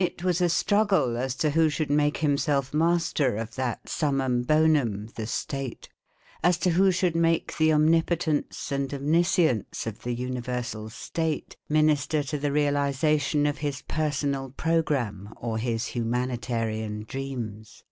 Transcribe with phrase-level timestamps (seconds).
[0.00, 5.06] It was a struggle as to who should make himself master of that summum bonum,
[5.14, 5.88] the State;
[6.42, 12.36] as to who should make the omnipotence and omniscience of the Universal State minister to
[12.36, 17.84] the realisation of his personal programme or his humanitarian dreams.